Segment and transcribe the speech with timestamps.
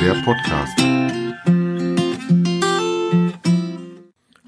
[0.00, 0.78] der Podcast.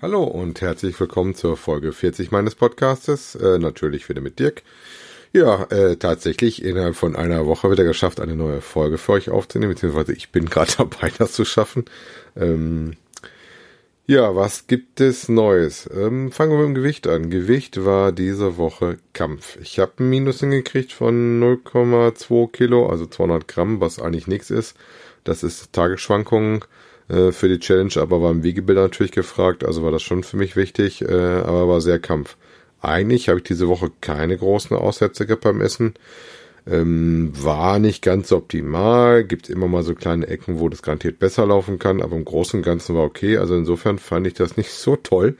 [0.00, 3.34] Hallo und herzlich willkommen zur Folge 40 meines Podcastes.
[3.34, 4.62] Äh, natürlich wieder mit Dirk.
[5.32, 9.74] Ja, äh, tatsächlich innerhalb von einer Woche wieder geschafft, eine neue Folge für euch aufzunehmen,
[9.74, 11.84] beziehungsweise ich bin gerade dabei, das zu schaffen.
[12.36, 12.92] Ähm,
[14.06, 15.88] ja, was gibt es Neues?
[15.92, 17.28] Ähm, fangen wir mit dem Gewicht an.
[17.28, 19.56] Gewicht war diese Woche Kampf.
[19.60, 24.76] Ich habe ein Minus hingekriegt von 0,2 Kilo, also 200 Gramm, was eigentlich nichts ist.
[25.24, 26.64] Das ist Tagesschwankungen
[27.08, 30.36] äh, für die Challenge, aber war im Wiegebilder natürlich gefragt, also war das schon für
[30.36, 32.36] mich wichtig, äh, aber war sehr Kampf.
[32.82, 35.94] Eigentlich habe ich diese Woche keine großen Aussätze gehabt beim Essen.
[36.66, 39.24] Ähm, war nicht ganz optimal.
[39.24, 42.60] Gibt immer mal so kleine Ecken, wo das garantiert besser laufen kann, aber im Großen
[42.60, 43.38] und Ganzen war okay.
[43.38, 45.36] Also insofern fand ich das nicht so toll,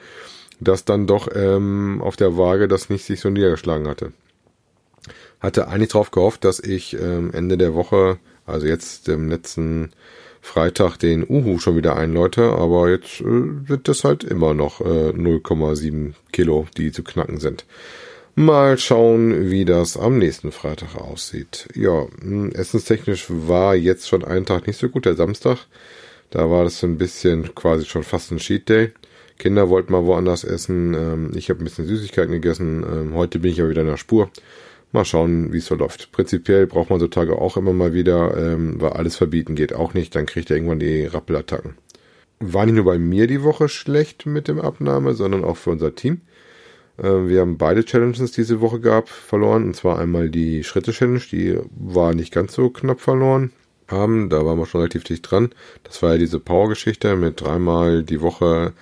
[0.61, 4.13] dass dann doch ähm, auf der Waage das nicht sich so niedergeschlagen hatte.
[5.41, 8.19] Hatte eigentlich darauf gehofft, dass ich ähm, Ende der Woche,
[8.51, 9.91] also jetzt im letzten
[10.41, 15.11] Freitag, den Uhu schon wieder einläute, aber jetzt äh, wird das halt immer noch äh,
[15.11, 17.65] 0,7 Kilo, die zu knacken sind.
[18.37, 21.69] Mal schauen, wie das am nächsten Freitag aussieht.
[21.75, 25.59] Ja, hm, essenstechnisch war jetzt schon ein Tag nicht so gut, der Samstag.
[26.31, 28.93] Da war das so ein bisschen quasi schon fast ein Cheat Day.
[29.37, 30.95] Kinder wollten mal woanders essen.
[30.95, 32.85] Ähm, ich habe ein bisschen Süßigkeiten gegessen.
[32.85, 34.31] Ähm, heute bin ich aber wieder in der Spur.
[34.93, 36.11] Mal schauen, wie es so läuft.
[36.11, 39.95] Prinzipiell braucht man so Tage auch immer mal wieder, ähm, weil alles verbieten geht auch
[39.95, 40.17] nicht.
[40.17, 41.77] Dann kriegt er irgendwann die Rappelattacken.
[42.41, 45.95] War nicht nur bei mir die Woche schlecht mit dem Abnahme, sondern auch für unser
[45.95, 46.23] Team.
[46.99, 49.65] Äh, wir haben beide Challenges diese Woche gehabt, verloren.
[49.65, 53.53] Und zwar einmal die Schritte-Challenge, die war nicht ganz so knapp verloren
[53.89, 54.29] haben.
[54.29, 55.51] Da waren wir schon relativ dicht dran.
[55.85, 58.73] Das war ja diese Power-Geschichte mit dreimal die Woche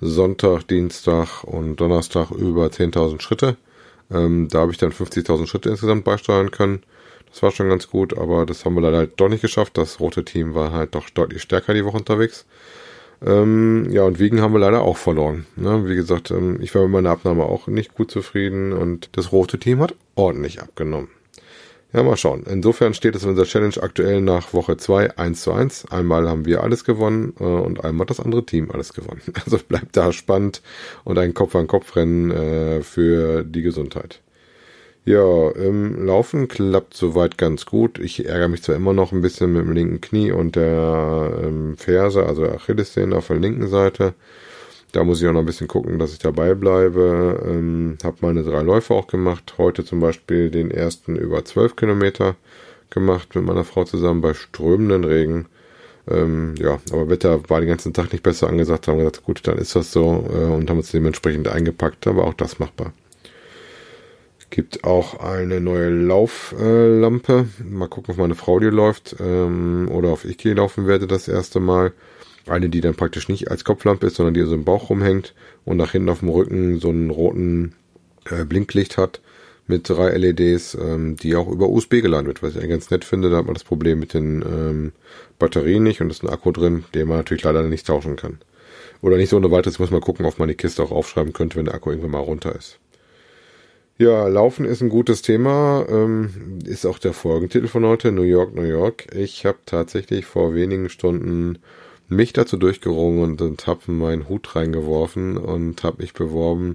[0.00, 3.56] Sonntag, Dienstag und Donnerstag über 10.000 Schritte.
[4.10, 6.82] Ähm, da habe ich dann 50.000 Schritte insgesamt beisteuern können.
[7.30, 9.78] Das war schon ganz gut, aber das haben wir leider doch nicht geschafft.
[9.78, 12.44] Das rote Team war halt doch deutlich stärker die Woche unterwegs.
[13.24, 15.46] Ähm, ja, und Wiegen haben wir leider auch verloren.
[15.56, 15.86] Ne?
[15.86, 19.58] Wie gesagt, ähm, ich war mit meiner Abnahme auch nicht gut zufrieden und das rote
[19.58, 21.08] Team hat ordentlich abgenommen.
[21.92, 22.44] Ja, mal schauen.
[22.48, 25.86] Insofern steht es in unserer Challenge aktuell nach Woche 2 1 zu 1.
[25.90, 29.22] Einmal haben wir alles gewonnen äh, und einmal hat das andere Team alles gewonnen.
[29.44, 30.62] Also bleibt da spannend
[31.04, 34.20] und ein Kopf-an-Kopf-Rennen äh, für die Gesundheit.
[35.04, 37.98] Ja, ähm, Laufen klappt soweit ganz gut.
[37.98, 41.76] Ich ärgere mich zwar immer noch ein bisschen mit dem linken Knie und der ähm,
[41.76, 44.14] Ferse, also Achillessehne auf der linken Seite.
[44.92, 47.44] Da muss ich auch noch ein bisschen gucken, dass ich dabei bleibe.
[47.46, 49.54] Ähm, habe meine drei Läufe auch gemacht.
[49.58, 52.36] Heute zum Beispiel den ersten über zwölf Kilometer
[52.90, 55.46] gemacht mit meiner Frau zusammen bei strömenden Regen.
[56.08, 58.88] Ähm, ja, aber Wetter war den ganzen Tag nicht besser angesagt.
[58.88, 62.06] Haben gesagt, gut, dann ist das so äh, und haben uns dementsprechend eingepackt.
[62.06, 62.92] Aber auch das machbar.
[64.50, 67.46] Gibt auch eine neue Lauflampe.
[67.60, 71.06] Äh, mal gucken, ob meine Frau die läuft ähm, oder auf ich die laufen werde
[71.06, 71.92] das erste Mal.
[72.46, 75.34] Eine, die dann praktisch nicht als Kopflampe ist, sondern die so im Bauch rumhängt
[75.64, 77.74] und nach hinten auf dem Rücken so einen roten
[78.30, 79.20] äh, Blinklicht hat
[79.66, 83.30] mit drei LEDs, ähm, die auch über USB geladen wird, was ich ganz nett finde.
[83.30, 84.92] Da hat man das Problem mit den ähm,
[85.38, 88.40] Batterien nicht und ist ein Akku drin, den man natürlich leider nicht tauschen kann.
[89.00, 91.56] Oder nicht so ohne weiteres, muss man gucken, ob man die Kiste auch aufschreiben könnte,
[91.56, 92.78] wenn der Akku irgendwann mal runter ist.
[93.96, 95.86] Ja, Laufen ist ein gutes Thema.
[95.88, 99.14] Ähm, ist auch der Folgentitel von heute, New York, New York.
[99.14, 101.58] Ich habe tatsächlich vor wenigen Stunden
[102.10, 106.74] mich dazu durchgerungen und, und habe meinen Hut reingeworfen und habe mich beworben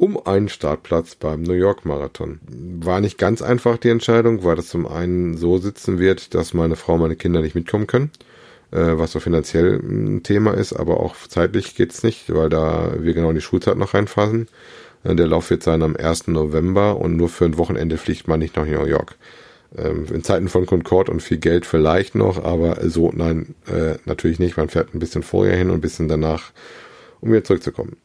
[0.00, 2.40] um einen Startplatz beim New York Marathon.
[2.48, 6.76] War nicht ganz einfach die Entscheidung, weil das zum einen so sitzen wird, dass meine
[6.76, 8.10] Frau und meine Kinder nicht mitkommen können,
[8.70, 13.12] äh, was so finanziell ein Thema ist, aber auch zeitlich geht's nicht, weil da wir
[13.12, 14.48] genau in die Schulzeit noch reinfassen.
[15.04, 16.28] Äh, der Lauf wird sein am 1.
[16.28, 19.16] November und nur für ein Wochenende fliegt man nicht nach New York.
[19.76, 24.38] Ähm, in Zeiten von Concorde und viel Geld vielleicht noch, aber so, nein, äh, natürlich
[24.38, 24.56] nicht.
[24.56, 26.50] Man fährt ein bisschen vorher hin und ein bisschen danach,
[27.20, 27.96] um wieder zurückzukommen.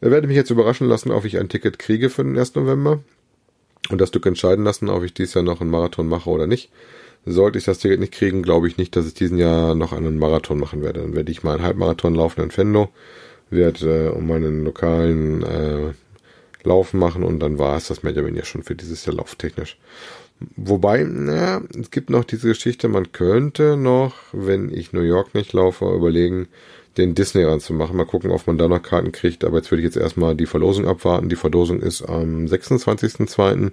[0.00, 2.56] Da werde ich mich jetzt überraschen lassen, ob ich ein Ticket kriege für den 1.
[2.56, 3.00] November
[3.88, 6.70] und das Stück entscheiden lassen, ob ich dieses Jahr noch einen Marathon mache oder nicht.
[7.24, 10.18] Sollte ich das Ticket nicht kriegen, glaube ich nicht, dass ich diesen Jahr noch einen
[10.18, 11.00] Marathon machen werde.
[11.00, 12.90] Dann werde ich mal einen Halbmarathon laufen in Fendo,
[13.48, 15.92] werde äh, um meinen lokalen äh,
[16.64, 19.78] Laufen machen und dann war es das oder weniger schon für dieses Jahr lauftechnisch.
[20.56, 25.52] Wobei, naja, es gibt noch diese Geschichte, man könnte noch, wenn ich New York nicht
[25.52, 26.48] laufe, überlegen,
[26.96, 27.96] den Disney ranzumachen.
[27.96, 29.44] Mal gucken, ob man da noch Karten kriegt.
[29.44, 31.28] Aber jetzt würde ich jetzt erstmal die Verlosung abwarten.
[31.28, 33.72] Die Verlosung ist am 26.02.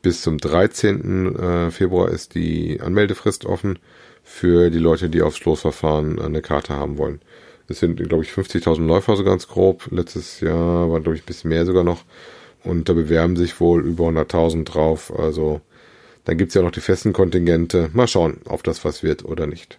[0.00, 1.36] Bis zum 13.
[1.36, 3.78] Äh, Februar ist die Anmeldefrist offen
[4.22, 7.20] für die Leute, die aufs Losverfahren eine Karte haben wollen.
[7.66, 9.88] Es sind, glaube ich, 50.000 Läufer so ganz grob.
[9.90, 12.04] Letztes Jahr war, glaube ich, ein bisschen mehr sogar noch.
[12.64, 15.12] Und da bewerben sich wohl über 100.000 drauf.
[15.16, 15.60] Also
[16.28, 17.88] dann gibt's ja noch die festen Kontingente.
[17.94, 19.78] Mal schauen, ob das was wird oder nicht.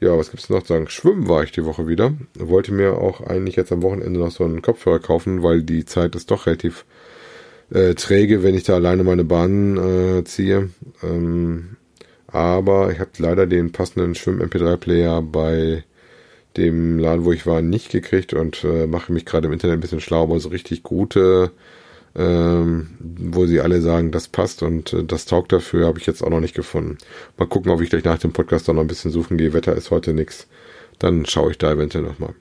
[0.00, 0.86] Ja, was gibt's noch zu sagen?
[0.90, 2.12] Schwimmen war ich die Woche wieder.
[2.34, 6.14] Wollte mir auch eigentlich jetzt am Wochenende noch so einen Kopfhörer kaufen, weil die Zeit
[6.14, 6.84] ist doch relativ
[7.70, 10.68] äh, träge, wenn ich da alleine meine Bahn äh, ziehe.
[11.02, 11.78] Ähm,
[12.26, 15.84] aber ich habe leider den passenden Schwimm-MP3-Player bei
[16.58, 19.80] dem Laden, wo ich war, nicht gekriegt und äh, mache mich gerade im Internet ein
[19.80, 21.50] bisschen schlau, aber so richtig gute,
[22.14, 26.22] ähm, wo sie alle sagen, das passt und äh, das taugt dafür, habe ich jetzt
[26.22, 26.98] auch noch nicht gefunden.
[27.38, 29.52] Mal gucken, ob ich gleich nach dem Podcast dann noch ein bisschen suchen gehe.
[29.52, 30.46] Wetter ist heute nix.
[30.98, 32.34] Dann schaue ich da eventuell nochmal.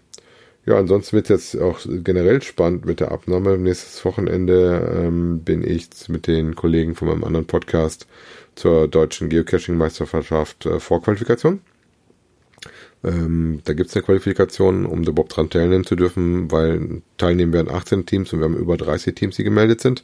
[0.65, 3.57] Ja, ansonsten wird jetzt auch generell spannend mit der Abnahme.
[3.57, 8.05] Nächstes Wochenende ähm, bin ich mit den Kollegen von meinem anderen Podcast
[8.55, 11.61] zur deutschen Geocaching-Meisterschaft äh, Vorqualifikation.
[13.03, 17.73] Ähm, da gibt's eine Qualifikation, um da überhaupt dran teilnehmen zu dürfen, weil teilnehmen werden
[17.73, 20.03] 18 Teams und wir haben über 30 Teams, die gemeldet sind.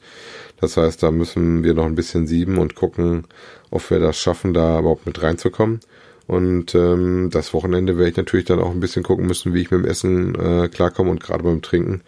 [0.59, 3.25] Das heißt, da müssen wir noch ein bisschen sieben und gucken,
[3.69, 5.79] ob wir das schaffen, da überhaupt mit reinzukommen.
[6.25, 9.71] Und ähm, das Wochenende werde ich natürlich dann auch ein bisschen gucken müssen, wie ich
[9.71, 12.01] mit dem Essen äh, klarkomme und gerade beim Trinken,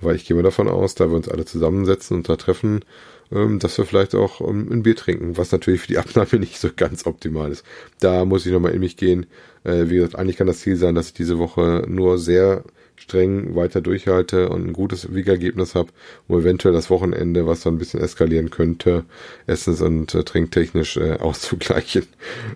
[0.00, 2.84] weil ich gehe mal davon aus, da wir uns alle zusammensetzen und da treffen,
[3.32, 6.58] ähm, dass wir vielleicht auch ähm, ein Bier trinken, was natürlich für die Abnahme nicht
[6.58, 7.64] so ganz optimal ist.
[8.00, 9.26] Da muss ich nochmal in mich gehen.
[9.64, 12.64] Äh, wie gesagt, eigentlich kann das Ziel sein, dass ich diese Woche nur sehr
[12.96, 15.90] streng weiter durchhalte und ein gutes Wiegergebnis habe,
[16.26, 19.04] um eventuell das Wochenende, was dann ein bisschen eskalieren könnte,
[19.46, 22.06] essens- und äh, trinktechnisch äh, auszugleichen.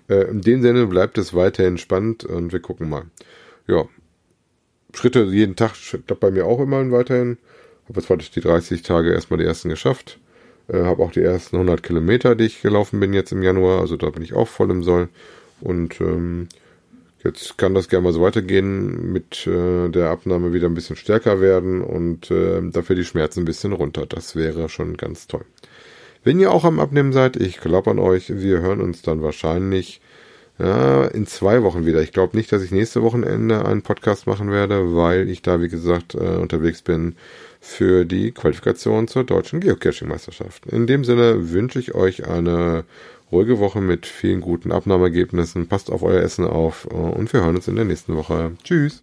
[0.08, 3.04] Äh, in dem Sinne bleibt es weiterhin spannend und wir gucken mal.
[3.68, 3.86] Ja,
[4.94, 7.38] Schritte jeden Tag klappt bei mir auch immer weiterhin.
[7.88, 10.18] Habe jetzt heute die 30 Tage erstmal die ersten geschafft.
[10.68, 13.80] Äh, habe auch die ersten 100 Kilometer, die ich gelaufen bin jetzt im Januar.
[13.80, 15.08] Also da bin ich auch voll im Soll.
[15.60, 16.48] Und ähm,
[17.24, 21.40] jetzt kann das gerne mal so weitergehen, mit äh, der Abnahme wieder ein bisschen stärker
[21.40, 24.06] werden und äh, dafür die Schmerzen ein bisschen runter.
[24.06, 25.44] Das wäre schon ganz toll.
[26.24, 30.00] Wenn ihr auch am Abnehmen seid, ich glaube an euch, wir hören uns dann wahrscheinlich
[30.58, 32.02] ja, in zwei Wochen wieder.
[32.02, 35.69] Ich glaube nicht, dass ich nächste Wochenende einen Podcast machen werde, weil ich da, wie
[35.69, 37.16] gesagt, äh, unterwegs bin
[37.60, 40.66] für die Qualifikation zur deutschen Geocaching-Meisterschaft.
[40.66, 42.84] In dem Sinne wünsche ich euch eine
[43.31, 45.69] ruhige Woche mit vielen guten Abnahmeergebnissen.
[45.69, 48.52] Passt auf euer Essen auf und wir hören uns in der nächsten Woche.
[48.62, 49.00] Tschüss.